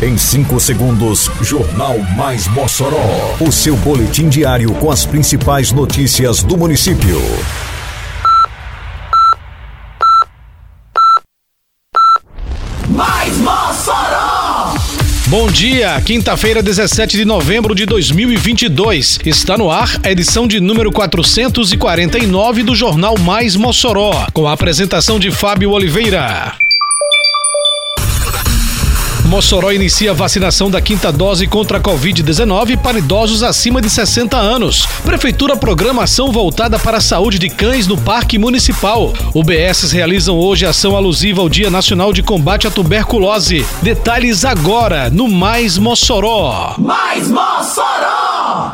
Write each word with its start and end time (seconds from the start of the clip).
Em 0.00 0.16
5 0.16 0.60
segundos, 0.60 1.28
Jornal 1.42 1.98
Mais 2.16 2.46
Mossoró. 2.46 3.34
O 3.40 3.50
seu 3.50 3.76
boletim 3.78 4.28
diário 4.28 4.72
com 4.74 4.92
as 4.92 5.04
principais 5.04 5.72
notícias 5.72 6.40
do 6.40 6.56
município. 6.56 7.20
Mais 12.88 13.36
Mossoró! 13.38 14.74
Bom 15.26 15.50
dia, 15.50 16.00
quinta-feira, 16.02 16.62
17 16.62 17.16
de 17.16 17.24
novembro 17.24 17.74
de 17.74 17.84
2022. 17.84 19.18
Está 19.26 19.58
no 19.58 19.68
ar 19.68 19.98
a 20.04 20.12
edição 20.12 20.46
de 20.46 20.60
número 20.60 20.92
449 20.92 22.62
do 22.62 22.76
Jornal 22.76 23.18
Mais 23.18 23.56
Mossoró, 23.56 24.28
com 24.32 24.46
a 24.46 24.52
apresentação 24.52 25.18
de 25.18 25.32
Fábio 25.32 25.72
Oliveira. 25.72 26.56
Mossoró 29.28 29.70
inicia 29.70 30.14
vacinação 30.14 30.70
da 30.70 30.80
quinta 30.80 31.12
dose 31.12 31.46
contra 31.46 31.76
a 31.76 31.80
Covid-19 31.80 32.78
para 32.78 32.98
idosos 32.98 33.42
acima 33.42 33.78
de 33.78 33.90
60 33.90 34.34
anos. 34.38 34.86
Prefeitura 35.04 35.54
programa 35.54 36.04
ação 36.04 36.32
voltada 36.32 36.78
para 36.78 36.96
a 36.96 37.00
saúde 37.00 37.38
de 37.38 37.50
cães 37.50 37.86
no 37.86 37.98
Parque 37.98 38.38
Municipal. 38.38 39.12
UBSs 39.34 39.92
realizam 39.92 40.38
hoje 40.38 40.64
ação 40.64 40.96
alusiva 40.96 41.42
ao 41.42 41.48
Dia 41.48 41.68
Nacional 41.68 42.10
de 42.10 42.22
Combate 42.22 42.66
à 42.66 42.70
Tuberculose. 42.70 43.66
Detalhes 43.82 44.46
agora 44.46 45.10
no 45.10 45.28
Mais 45.28 45.76
Mossoró. 45.76 46.74
Mais 46.78 47.28
Mossoró! 47.28 48.72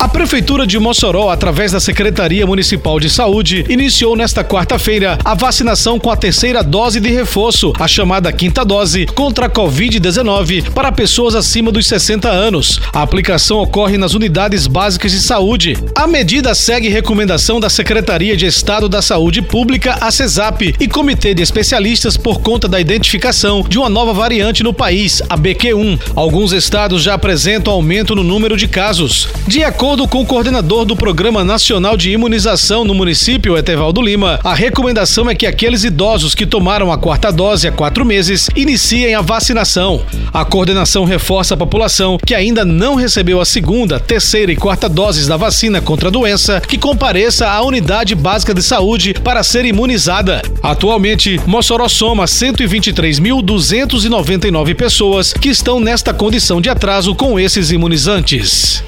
A 0.00 0.06
Prefeitura 0.06 0.64
de 0.64 0.78
Mossoró, 0.78 1.28
através 1.28 1.72
da 1.72 1.80
Secretaria 1.80 2.46
Municipal 2.46 3.00
de 3.00 3.10
Saúde, 3.10 3.64
iniciou 3.68 4.14
nesta 4.14 4.44
quarta-feira 4.44 5.18
a 5.24 5.34
vacinação 5.34 5.98
com 5.98 6.08
a 6.08 6.16
terceira 6.16 6.62
dose 6.62 7.00
de 7.00 7.08
reforço, 7.10 7.72
a 7.80 7.88
chamada 7.88 8.32
quinta 8.32 8.64
dose, 8.64 9.06
contra 9.06 9.46
a 9.46 9.50
Covid-19 9.50 10.70
para 10.70 10.92
pessoas 10.92 11.34
acima 11.34 11.72
dos 11.72 11.88
60 11.88 12.28
anos. 12.28 12.80
A 12.92 13.02
aplicação 13.02 13.58
ocorre 13.58 13.98
nas 13.98 14.14
unidades 14.14 14.68
básicas 14.68 15.10
de 15.10 15.20
saúde. 15.20 15.76
A 15.96 16.06
medida 16.06 16.54
segue 16.54 16.88
recomendação 16.88 17.58
da 17.58 17.68
Secretaria 17.68 18.36
de 18.36 18.46
Estado 18.46 18.88
da 18.88 19.02
Saúde 19.02 19.42
Pública, 19.42 19.98
a 20.00 20.12
CESAP, 20.12 20.76
e 20.78 20.86
Comitê 20.86 21.34
de 21.34 21.42
Especialistas 21.42 22.16
por 22.16 22.40
conta 22.40 22.68
da 22.68 22.80
identificação 22.80 23.64
de 23.68 23.78
uma 23.78 23.88
nova 23.88 24.12
variante 24.12 24.62
no 24.62 24.72
país, 24.72 25.20
a 25.28 25.36
BQ1. 25.36 25.98
Alguns 26.14 26.52
estados 26.52 27.02
já 27.02 27.14
apresentam 27.14 27.72
aumento 27.72 28.14
no 28.14 28.22
número 28.22 28.56
de 28.56 28.68
casos. 28.68 29.28
De 29.48 29.64
acordo 29.64 29.87
acordo 29.88 30.06
com 30.06 30.20
o 30.20 30.26
coordenador 30.26 30.84
do 30.84 30.94
Programa 30.94 31.42
Nacional 31.42 31.96
de 31.96 32.10
Imunização 32.10 32.84
no 32.84 32.92
município, 32.92 33.56
Etevaldo 33.56 34.02
Lima, 34.02 34.38
a 34.44 34.52
recomendação 34.52 35.30
é 35.30 35.34
que 35.34 35.46
aqueles 35.46 35.82
idosos 35.82 36.34
que 36.34 36.44
tomaram 36.44 36.92
a 36.92 36.98
quarta 36.98 37.32
dose 37.32 37.66
há 37.66 37.72
quatro 37.72 38.04
meses 38.04 38.50
iniciem 38.54 39.14
a 39.14 39.22
vacinação. 39.22 40.02
A 40.30 40.44
coordenação 40.44 41.06
reforça 41.06 41.54
a 41.54 41.56
população 41.56 42.18
que 42.18 42.34
ainda 42.34 42.66
não 42.66 42.96
recebeu 42.96 43.40
a 43.40 43.46
segunda, 43.46 43.98
terceira 43.98 44.52
e 44.52 44.56
quarta 44.56 44.90
doses 44.90 45.26
da 45.26 45.38
vacina 45.38 45.80
contra 45.80 46.08
a 46.08 46.12
doença 46.12 46.60
que 46.60 46.76
compareça 46.76 47.48
à 47.48 47.62
unidade 47.62 48.14
básica 48.14 48.52
de 48.52 48.62
saúde 48.62 49.14
para 49.14 49.42
ser 49.42 49.64
imunizada. 49.64 50.42
Atualmente, 50.62 51.40
Mossoró 51.46 51.88
soma 51.88 52.26
123.299 52.26 54.74
pessoas 54.74 55.32
que 55.32 55.48
estão 55.48 55.80
nesta 55.80 56.12
condição 56.12 56.60
de 56.60 56.68
atraso 56.68 57.14
com 57.14 57.40
esses 57.40 57.70
imunizantes. 57.70 58.84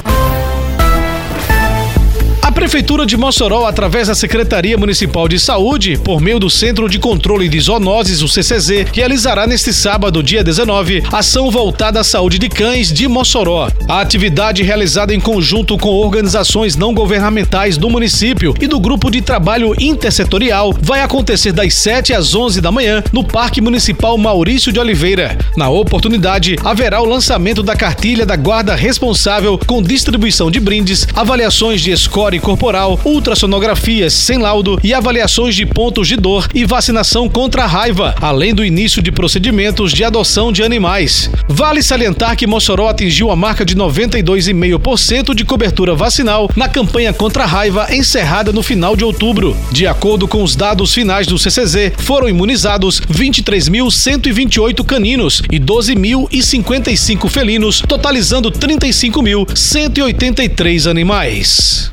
Prefeitura 2.61 3.07
de 3.07 3.17
Mossoró, 3.17 3.65
através 3.65 4.09
da 4.09 4.15
Secretaria 4.15 4.77
Municipal 4.77 5.27
de 5.27 5.41
Saúde, 5.41 5.99
por 6.05 6.21
meio 6.21 6.39
do 6.39 6.51
Centro 6.51 6.91
de 6.91 6.99
Controle 6.99 7.49
de 7.49 7.59
Zoonoses, 7.59 8.21
o 8.21 8.29
CCZ, 8.29 8.85
realizará 8.93 9.47
neste 9.47 9.73
sábado, 9.73 10.23
dia 10.23 10.45
19, 10.45 11.03
ação 11.11 11.51
voltada 11.51 12.01
à 12.01 12.05
saúde 12.05 12.39
de 12.39 12.51
cães 12.51 12.93
de 12.93 13.09
Mossoró. 13.09 13.71
A 13.89 14.03
atividade 14.03 14.63
realizada 14.63 15.15
em 15.15 15.19
conjunto 15.19 15.79
com 15.79 15.89
organizações 15.89 16.77
não 16.77 16.93
governamentais 16.93 17.79
do 17.79 17.89
município 17.89 18.55
e 18.61 18.67
do 18.67 18.79
Grupo 18.79 19.11
de 19.11 19.23
Trabalho 19.23 19.75
Intersetorial 19.81 20.75
vai 20.83 21.01
acontecer 21.01 21.53
das 21.53 21.73
7 21.73 22.13
às 22.13 22.35
11 22.35 22.61
da 22.61 22.71
manhã 22.71 23.03
no 23.11 23.25
Parque 23.25 23.63
Municipal 23.63 24.19
Maurício 24.19 24.71
de 24.71 24.79
Oliveira. 24.79 25.39
Na 25.57 25.71
oportunidade, 25.71 26.57
haverá 26.63 27.01
o 27.01 27.07
lançamento 27.07 27.63
da 27.63 27.75
cartilha 27.75 28.27
da 28.27 28.37
Guarda 28.37 28.75
Responsável 28.77 29.59
com 29.67 29.83
distribuição 29.83 30.51
de 30.51 30.61
brindes, 30.61 31.09
avaliações 31.17 31.81
de 31.81 31.97
score 31.97 32.39
corporal, 32.51 32.99
ultrassonografias 33.05 34.13
sem 34.13 34.39
laudo 34.39 34.77
e 34.83 34.93
avaliações 34.93 35.55
de 35.55 35.65
pontos 35.65 36.09
de 36.09 36.17
dor 36.17 36.49
e 36.53 36.65
vacinação 36.65 37.29
contra 37.29 37.63
a 37.63 37.67
raiva, 37.67 38.13
além 38.21 38.53
do 38.53 38.65
início 38.65 39.01
de 39.01 39.13
procedimentos 39.13 39.93
de 39.93 40.03
adoção 40.03 40.51
de 40.51 40.65
animais. 40.65 41.31
Vale 41.49 41.81
salientar 41.81 42.37
que 42.37 42.49
Mossoró 42.49 42.89
atingiu 42.89 43.31
a 43.31 43.37
marca 43.37 43.65
de 43.65 43.77
92,5% 43.77 45.33
de 45.33 45.45
cobertura 45.45 45.95
vacinal 45.95 46.51
na 46.57 46.69
campanha 46.69 47.13
contra 47.13 47.45
a 47.45 47.47
raiva 47.47 47.87
encerrada 47.95 48.53
no 48.53 48.65
final 48.65 48.97
de 48.97 49.05
outubro. 49.05 49.57
De 49.71 49.87
acordo 49.87 50.27
com 50.27 50.43
os 50.43 50.57
dados 50.57 50.93
finais 50.93 51.29
do 51.29 51.39
CCZ, 51.39 51.93
foram 51.99 52.29
imunizados 52.29 53.01
23.128 53.01 54.85
caninos 54.85 55.41
e 55.53 55.61
12.055 55.61 57.29
felinos, 57.29 57.81
totalizando 57.87 58.51
35.183 58.51 60.91
animais. 60.91 61.93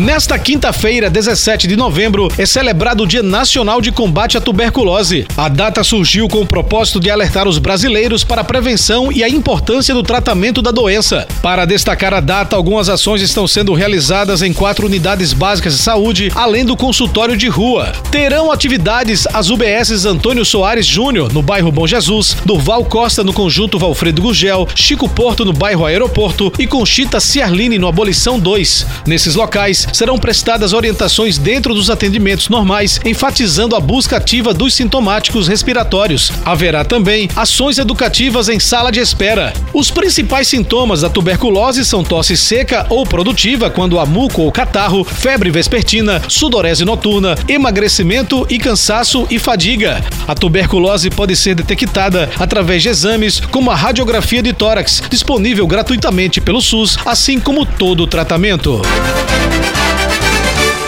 Nesta 0.00 0.38
quinta-feira, 0.38 1.10
17 1.10 1.68
de 1.68 1.76
novembro, 1.76 2.26
é 2.38 2.46
celebrado 2.46 3.02
o 3.02 3.06
Dia 3.06 3.22
Nacional 3.22 3.82
de 3.82 3.92
Combate 3.92 4.38
à 4.38 4.40
Tuberculose. 4.40 5.26
A 5.36 5.46
data 5.46 5.84
surgiu 5.84 6.26
com 6.26 6.40
o 6.40 6.46
propósito 6.46 6.98
de 6.98 7.10
alertar 7.10 7.46
os 7.46 7.58
brasileiros 7.58 8.24
para 8.24 8.40
a 8.40 8.44
prevenção 8.44 9.12
e 9.12 9.22
a 9.22 9.28
importância 9.28 9.92
do 9.92 10.02
tratamento 10.02 10.62
da 10.62 10.70
doença. 10.70 11.28
Para 11.42 11.66
destacar 11.66 12.14
a 12.14 12.20
data, 12.20 12.56
algumas 12.56 12.88
ações 12.88 13.20
estão 13.20 13.46
sendo 13.46 13.74
realizadas 13.74 14.40
em 14.40 14.54
quatro 14.54 14.86
unidades 14.86 15.34
básicas 15.34 15.76
de 15.76 15.82
saúde, 15.82 16.32
além 16.34 16.64
do 16.64 16.78
consultório 16.78 17.36
de 17.36 17.48
rua. 17.48 17.92
Terão 18.10 18.50
atividades 18.50 19.26
as 19.34 19.50
UBSs 19.50 20.06
Antônio 20.06 20.46
Soares 20.46 20.86
Júnior, 20.86 21.30
no 21.30 21.42
bairro 21.42 21.70
Bom 21.70 21.86
Jesus, 21.86 22.38
Durval 22.46 22.86
Costa, 22.86 23.22
no 23.22 23.34
conjunto 23.34 23.78
Valfredo 23.78 24.22
Gugel, 24.22 24.66
Chico 24.74 25.06
Porto, 25.10 25.44
no 25.44 25.52
bairro 25.52 25.84
Aeroporto 25.84 26.50
e 26.58 26.66
Conchita 26.66 27.20
Ciarline, 27.20 27.78
no 27.78 27.86
Abolição 27.86 28.40
2. 28.40 28.86
Nesses 29.06 29.34
locais, 29.34 29.89
serão 29.92 30.18
prestadas 30.18 30.72
orientações 30.72 31.38
dentro 31.38 31.74
dos 31.74 31.90
atendimentos 31.90 32.48
normais, 32.48 33.00
enfatizando 33.04 33.76
a 33.76 33.80
busca 33.80 34.16
ativa 34.16 34.52
dos 34.52 34.74
sintomáticos 34.74 35.48
respiratórios. 35.48 36.32
Haverá 36.44 36.84
também 36.84 37.28
ações 37.34 37.78
educativas 37.78 38.48
em 38.48 38.60
sala 38.60 38.90
de 38.90 39.00
espera. 39.00 39.52
Os 39.72 39.90
principais 39.90 40.48
sintomas 40.48 41.00
da 41.02 41.08
tuberculose 41.08 41.84
são 41.84 42.02
tosse 42.02 42.36
seca 42.36 42.86
ou 42.88 43.04
produtiva 43.04 43.70
quando 43.70 43.98
há 43.98 44.06
muco 44.06 44.42
ou 44.42 44.52
catarro, 44.52 45.04
febre 45.04 45.50
vespertina, 45.50 46.22
sudorese 46.28 46.84
noturna, 46.84 47.36
emagrecimento 47.48 48.46
e 48.48 48.58
cansaço 48.58 49.26
e 49.30 49.38
fadiga. 49.38 50.04
A 50.26 50.34
tuberculose 50.34 51.10
pode 51.10 51.36
ser 51.36 51.54
detectada 51.54 52.30
através 52.38 52.82
de 52.82 52.88
exames 52.88 53.40
como 53.40 53.70
a 53.70 53.74
radiografia 53.74 54.42
de 54.42 54.52
tórax, 54.52 55.02
disponível 55.10 55.66
gratuitamente 55.66 56.40
pelo 56.40 56.60
SUS, 56.60 56.98
assim 57.04 57.40
como 57.40 57.64
todo 57.64 58.04
o 58.04 58.06
tratamento. 58.06 58.82